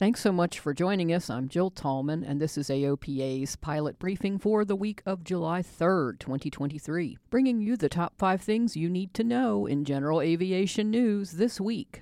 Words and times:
Thanks 0.00 0.22
so 0.22 0.32
much 0.32 0.58
for 0.58 0.72
joining 0.72 1.12
us. 1.12 1.28
I'm 1.28 1.46
Jill 1.46 1.68
Tallman, 1.68 2.24
and 2.24 2.40
this 2.40 2.56
is 2.56 2.70
AOPA's 2.70 3.56
pilot 3.56 3.98
briefing 3.98 4.38
for 4.38 4.64
the 4.64 4.74
week 4.74 5.02
of 5.04 5.24
July 5.24 5.60
3rd, 5.60 6.18
2023, 6.20 7.18
bringing 7.28 7.60
you 7.60 7.76
the 7.76 7.90
top 7.90 8.14
five 8.16 8.40
things 8.40 8.78
you 8.78 8.88
need 8.88 9.12
to 9.12 9.22
know 9.22 9.66
in 9.66 9.84
general 9.84 10.22
aviation 10.22 10.90
news 10.90 11.32
this 11.32 11.60
week. 11.60 12.00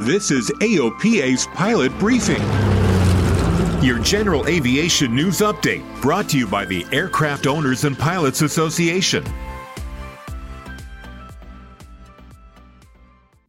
This 0.00 0.32
is 0.32 0.50
AOPA's 0.58 1.46
pilot 1.54 1.96
briefing. 2.00 2.42
Your 3.80 4.00
general 4.00 4.48
aviation 4.48 5.14
news 5.14 5.38
update 5.38 5.84
brought 6.02 6.28
to 6.30 6.38
you 6.38 6.48
by 6.48 6.64
the 6.64 6.84
Aircraft 6.90 7.46
Owners 7.46 7.84
and 7.84 7.96
Pilots 7.96 8.42
Association. 8.42 9.24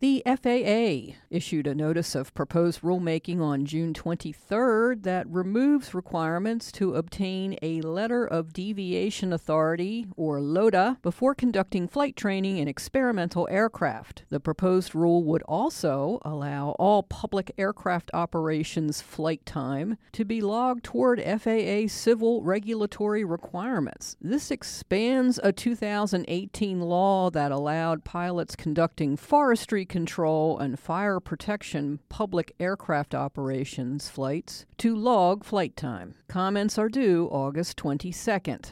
The 0.01 0.23
FAA 0.25 1.17
issued 1.29 1.67
a 1.67 1.75
notice 1.75 2.15
of 2.15 2.33
proposed 2.33 2.83
rulemaking 2.83 3.41
on 3.41 3.65
June 3.65 3.93
23rd 3.93 5.03
that 5.03 5.27
removes 5.27 5.93
requirements 5.93 6.71
to 6.73 6.95
obtain 6.95 7.57
a 7.61 7.81
Letter 7.81 8.25
of 8.25 8.53
Deviation 8.53 9.33
Authority, 9.33 10.07
or 10.15 10.39
LODA, 10.39 10.99
before 11.01 11.35
conducting 11.35 11.85
flight 11.85 12.15
training 12.15 12.59
in 12.59 12.69
experimental 12.69 13.45
aircraft. 13.51 14.23
The 14.29 14.39
proposed 14.39 14.95
rule 14.95 15.21
would 15.25 15.41
also 15.43 16.19
allow 16.23 16.77
all 16.79 17.03
public 17.03 17.51
aircraft 17.57 18.09
operations 18.13 19.01
flight 19.01 19.45
time 19.45 19.97
to 20.13 20.23
be 20.23 20.39
logged 20.39 20.85
toward 20.85 21.21
FAA 21.21 21.87
civil 21.87 22.41
regulatory 22.41 23.25
requirements. 23.25 24.15
This 24.21 24.49
expands 24.49 25.41
a 25.43 25.51
2018 25.51 26.79
law 26.79 27.29
that 27.31 27.51
allowed 27.51 28.05
pilots 28.05 28.55
conducting 28.55 29.17
forestry 29.17 29.85
control 29.89 30.57
and 30.57 30.79
fire 30.79 31.19
protection 31.19 31.99
public 32.07 32.53
aircraft 32.59 33.13
operations 33.13 34.07
flights 34.07 34.65
to 34.77 34.95
log 34.95 35.43
flight 35.43 35.75
time. 35.75 36.15
Comments 36.27 36.77
are 36.77 36.89
due 36.89 37.27
August 37.31 37.75
22nd. 37.77 38.71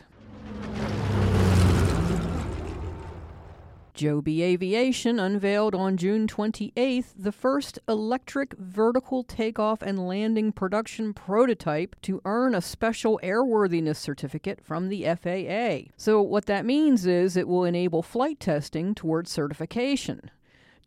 Joby 3.98 4.44
Aviation 4.44 5.20
unveiled 5.20 5.74
on 5.74 5.98
June 5.98 6.28
28th 6.28 7.14
the 7.18 7.32
first 7.32 7.80
electric 7.90 8.54
vertical 8.54 9.24
takeoff 9.24 9.82
and 9.82 10.08
landing 10.08 10.52
production 10.52 11.16
prototype 11.16 11.96
to 12.04 12.22
earn 12.24 12.54
a 12.54 12.62
special 12.62 13.20
airworthiness 13.24 13.96
certificate 13.96 14.62
from 14.64 14.90
the 14.90 15.04
FAA. 15.04 15.92
So, 15.98 16.22
what 16.22 16.46
that 16.46 16.64
means 16.64 17.08
is 17.08 17.36
it 17.36 17.48
will 17.48 17.66
enable 17.66 18.04
flight 18.04 18.40
testing 18.40 18.94
towards 18.94 19.32
certification. 19.32 20.30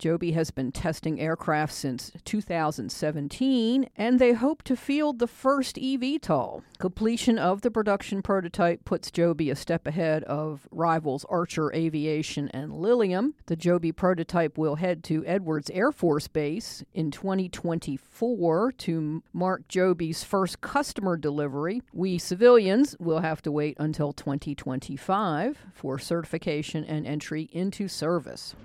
Joby 0.01 0.31
has 0.31 0.49
been 0.49 0.71
testing 0.71 1.21
aircraft 1.21 1.71
since 1.71 2.11
2017, 2.25 3.87
and 3.95 4.17
they 4.17 4.33
hope 4.33 4.63
to 4.63 4.75
field 4.75 5.19
the 5.19 5.27
first 5.27 5.75
eVTOL. 5.75 6.63
Completion 6.79 7.37
of 7.37 7.61
the 7.61 7.69
production 7.69 8.23
prototype 8.23 8.83
puts 8.83 9.11
Joby 9.11 9.51
a 9.51 9.55
step 9.55 9.85
ahead 9.85 10.23
of 10.23 10.67
rivals 10.71 11.23
Archer 11.29 11.71
Aviation 11.75 12.49
and 12.49 12.73
Lilium. 12.73 13.35
The 13.45 13.55
Joby 13.55 13.91
prototype 13.91 14.57
will 14.57 14.77
head 14.77 15.03
to 15.03 15.23
Edwards 15.27 15.69
Air 15.69 15.91
Force 15.91 16.27
Base 16.27 16.83
in 16.95 17.11
2024 17.11 18.71
to 18.71 19.23
mark 19.33 19.67
Joby's 19.67 20.23
first 20.23 20.61
customer 20.61 21.15
delivery. 21.15 21.83
We 21.93 22.17
civilians 22.17 22.95
will 22.99 23.19
have 23.19 23.43
to 23.43 23.51
wait 23.51 23.77
until 23.79 24.13
2025 24.13 25.59
for 25.75 25.99
certification 25.99 26.85
and 26.85 27.05
entry 27.05 27.49
into 27.51 27.87
service. 27.87 28.55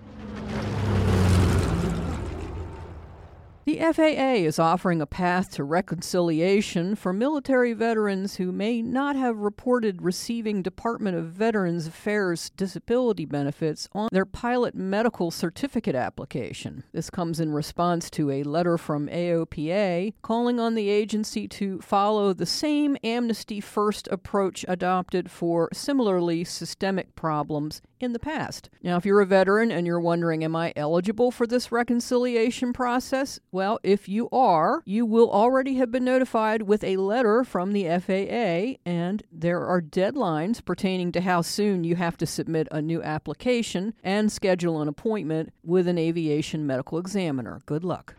The 3.66 3.80
FAA 3.80 4.46
is 4.46 4.60
offering 4.60 5.02
a 5.02 5.06
path 5.06 5.50
to 5.54 5.64
reconciliation 5.64 6.94
for 6.94 7.12
military 7.12 7.72
veterans 7.72 8.36
who 8.36 8.52
may 8.52 8.80
not 8.80 9.16
have 9.16 9.38
reported 9.38 10.02
receiving 10.02 10.62
Department 10.62 11.16
of 11.16 11.32
Veterans 11.32 11.88
Affairs 11.88 12.50
disability 12.50 13.24
benefits 13.24 13.88
on 13.90 14.08
their 14.12 14.24
pilot 14.24 14.76
medical 14.76 15.32
certificate 15.32 15.96
application. 15.96 16.84
This 16.92 17.10
comes 17.10 17.40
in 17.40 17.50
response 17.50 18.08
to 18.10 18.30
a 18.30 18.44
letter 18.44 18.78
from 18.78 19.08
AOPA 19.08 20.14
calling 20.22 20.60
on 20.60 20.76
the 20.76 20.88
agency 20.88 21.48
to 21.48 21.80
follow 21.80 22.32
the 22.32 22.46
same 22.46 22.96
amnesty 23.02 23.58
first 23.58 24.06
approach 24.12 24.64
adopted 24.68 25.28
for 25.28 25.70
similarly 25.72 26.44
systemic 26.44 27.16
problems 27.16 27.82
in 28.00 28.12
the 28.12 28.18
past. 28.18 28.70
Now, 28.82 28.96
if 28.96 29.04
you're 29.04 29.20
a 29.20 29.26
veteran 29.26 29.70
and 29.70 29.86
you're 29.86 30.00
wondering, 30.00 30.44
am 30.44 30.54
I 30.54 30.72
eligible 30.76 31.30
for 31.30 31.46
this 31.46 31.72
reconciliation 31.72 32.72
process? 32.72 33.40
Well, 33.50 33.78
if 33.82 34.08
you 34.08 34.28
are, 34.30 34.82
you 34.84 35.06
will 35.06 35.30
already 35.30 35.74
have 35.74 35.90
been 35.90 36.04
notified 36.04 36.62
with 36.62 36.84
a 36.84 36.96
letter 36.96 37.44
from 37.44 37.72
the 37.72 37.84
FAA, 37.84 38.78
and 38.88 39.22
there 39.32 39.64
are 39.64 39.80
deadlines 39.80 40.64
pertaining 40.64 41.12
to 41.12 41.20
how 41.20 41.42
soon 41.42 41.84
you 41.84 41.96
have 41.96 42.16
to 42.18 42.26
submit 42.26 42.68
a 42.70 42.82
new 42.82 43.02
application 43.02 43.94
and 44.02 44.30
schedule 44.30 44.80
an 44.82 44.88
appointment 44.88 45.52
with 45.62 45.88
an 45.88 45.98
aviation 45.98 46.66
medical 46.66 46.98
examiner. 46.98 47.60
Good 47.66 47.84
luck. 47.84 48.14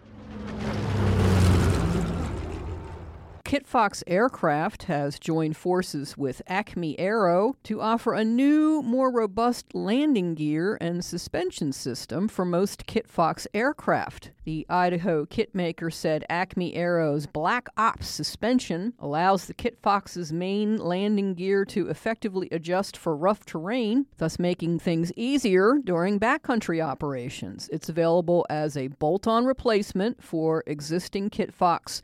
Kitfox 3.48 4.04
Aircraft 4.08 4.84
has 4.84 5.18
joined 5.18 5.56
forces 5.56 6.18
with 6.18 6.42
Acme 6.48 7.00
Aero 7.00 7.56
to 7.64 7.80
offer 7.80 8.14
a 8.14 8.26
new, 8.26 8.82
more 8.82 9.10
robust 9.10 9.74
landing 9.74 10.36
gear 10.36 10.78
and 10.82 11.06
suspension 11.06 11.72
system 11.72 12.28
for 12.28 12.44
most 12.44 12.88
Kitfox 12.88 13.48
aircraft. 13.54 14.32
The 14.44 14.66
Idaho 14.70 15.26
kit 15.26 15.56
maker 15.56 15.90
said 15.90 16.26
Acme 16.30 16.76
Aero's 16.76 17.26
Black 17.26 17.70
Ops 17.78 18.10
suspension 18.10 18.92
allows 19.00 19.46
the 19.46 19.54
Kitfox's 19.54 20.34
main 20.34 20.76
landing 20.76 21.34
gear 21.34 21.64
to 21.68 21.88
effectively 21.88 22.50
adjust 22.52 22.98
for 22.98 23.16
rough 23.16 23.46
terrain, 23.46 24.08
thus 24.18 24.38
making 24.38 24.80
things 24.80 25.14
easier 25.16 25.80
during 25.82 26.20
backcountry 26.20 26.84
operations. 26.84 27.70
It's 27.72 27.88
available 27.88 28.46
as 28.50 28.76
a 28.76 28.90
bolt 28.90 29.26
on 29.26 29.46
replacement 29.46 30.22
for 30.22 30.66
existing 30.68 31.30
Kitfox 31.30 32.02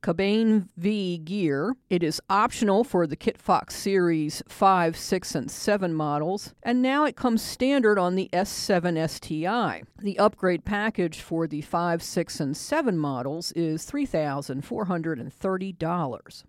Cabane 0.00 0.68
V 0.76 1.18
gear. 1.18 1.76
It 1.90 2.02
is 2.02 2.20
optional 2.30 2.82
for 2.84 3.06
the 3.06 3.16
Kitfox 3.16 3.72
Series 3.72 4.42
5, 4.48 4.96
6, 4.96 5.34
and 5.34 5.50
7 5.50 5.94
models, 5.94 6.54
and 6.62 6.80
now 6.82 7.04
it 7.04 7.16
comes 7.16 7.42
standard 7.42 7.98
on 7.98 8.14
the 8.14 8.30
S7 8.32 9.08
STI. 9.08 9.82
The 9.98 10.18
upgrade 10.18 10.64
package 10.64 11.20
for 11.20 11.46
the 11.46 11.60
5, 11.62 12.02
6, 12.02 12.40
and 12.40 12.56
7 12.56 12.98
models 12.98 13.52
is 13.52 13.86
$3,430. 13.90 16.44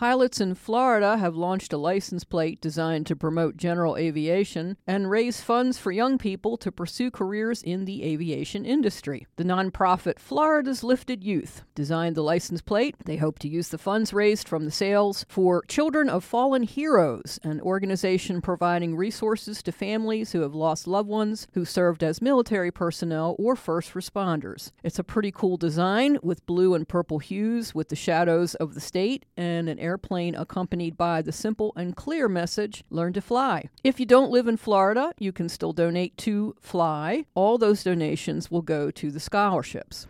Pilots 0.00 0.40
in 0.40 0.54
Florida 0.54 1.18
have 1.18 1.36
launched 1.36 1.74
a 1.74 1.76
license 1.76 2.24
plate 2.24 2.58
designed 2.62 3.04
to 3.04 3.14
promote 3.14 3.58
general 3.58 3.98
aviation 3.98 4.78
and 4.86 5.10
raise 5.10 5.42
funds 5.42 5.76
for 5.76 5.92
young 5.92 6.16
people 6.16 6.56
to 6.56 6.72
pursue 6.72 7.10
careers 7.10 7.62
in 7.62 7.84
the 7.84 8.02
aviation 8.02 8.64
industry. 8.64 9.26
The 9.36 9.44
nonprofit 9.44 10.18
Florida's 10.18 10.82
Lifted 10.82 11.22
Youth 11.22 11.64
designed 11.74 12.16
the 12.16 12.22
license 12.22 12.62
plate. 12.62 12.96
They 13.04 13.18
hope 13.18 13.38
to 13.40 13.48
use 13.48 13.68
the 13.68 13.76
funds 13.76 14.14
raised 14.14 14.48
from 14.48 14.64
the 14.64 14.70
sales 14.70 15.26
for 15.28 15.64
Children 15.68 16.08
of 16.08 16.24
Fallen 16.24 16.62
Heroes, 16.62 17.38
an 17.42 17.60
organization 17.60 18.40
providing 18.40 18.96
resources 18.96 19.62
to 19.64 19.70
families 19.70 20.32
who 20.32 20.40
have 20.40 20.54
lost 20.54 20.86
loved 20.86 21.10
ones 21.10 21.46
who 21.52 21.66
served 21.66 22.02
as 22.02 22.22
military 22.22 22.70
personnel 22.70 23.36
or 23.38 23.54
first 23.54 23.92
responders. 23.92 24.72
It's 24.82 24.98
a 24.98 25.04
pretty 25.04 25.30
cool 25.30 25.58
design 25.58 26.16
with 26.22 26.46
blue 26.46 26.72
and 26.72 26.88
purple 26.88 27.18
hues 27.18 27.74
with 27.74 27.90
the 27.90 27.96
shadows 27.96 28.54
of 28.54 28.72
the 28.72 28.80
state 28.80 29.26
and 29.36 29.68
an 29.68 29.89
airplane 29.90 30.36
accompanied 30.36 30.96
by 30.96 31.20
the 31.20 31.32
simple 31.32 31.72
and 31.74 31.96
clear 31.96 32.28
message 32.28 32.84
Learn 32.90 33.12
to 33.14 33.20
Fly. 33.20 33.68
If 33.82 33.98
you 33.98 34.06
don't 34.06 34.30
live 34.30 34.46
in 34.46 34.56
Florida, 34.56 35.12
you 35.18 35.32
can 35.32 35.48
still 35.48 35.72
donate 35.72 36.16
to 36.18 36.54
Fly. 36.60 37.24
All 37.34 37.58
those 37.58 37.82
donations 37.82 38.52
will 38.52 38.62
go 38.62 38.92
to 38.92 39.10
the 39.10 39.18
scholarships. 39.18 40.06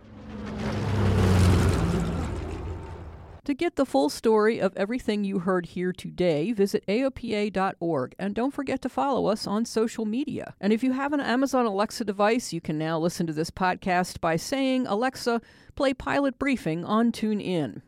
To 3.44 3.55
get 3.55 3.77
the 3.77 3.87
full 3.87 4.11
story 4.11 4.61
of 4.61 4.77
everything 4.77 5.25
you 5.25 5.38
heard 5.41 5.67
here 5.67 5.93
today, 5.93 6.53
visit 6.53 6.85
AOPA.org 6.87 8.15
and 8.19 8.35
don't 8.35 8.53
forget 8.53 8.82
to 8.82 8.91
follow 8.91 9.27
us 9.27 9.47
on 9.47 9.65
social 9.65 10.05
media. 10.05 10.55
And 10.61 10.75
if 10.75 10.85
you 10.85 10.93
have 10.93 11.15
an 11.15 11.21
Amazon 11.21 11.65
Alexa 11.65 12.05
device, 12.05 12.53
you 12.53 12.61
can 12.61 12.77
now 12.77 12.99
listen 12.99 13.27
to 13.27 13.32
this 13.32 13.50
podcast 13.50 14.21
by 14.21 14.37
saying, 14.37 14.87
Alexa, 14.87 15.41
play 15.75 15.94
Pilot 15.94 16.38
Briefing 16.38 16.85
on 16.85 17.11
TuneIn. 17.12 17.81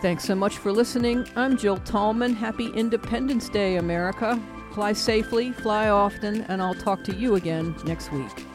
Thanks 0.00 0.24
so 0.24 0.34
much 0.34 0.56
for 0.56 0.72
listening. 0.72 1.26
I'm 1.36 1.58
Jill 1.58 1.76
Tallman. 1.76 2.32
Happy 2.32 2.68
Independence 2.68 3.50
Day, 3.50 3.76
America. 3.76 4.40
Fly 4.72 4.94
safely, 4.94 5.52
fly 5.52 5.90
often, 5.90 6.40
and 6.44 6.62
I'll 6.62 6.72
talk 6.72 7.04
to 7.04 7.14
you 7.14 7.34
again 7.34 7.74
next 7.84 8.10
week. 8.10 8.46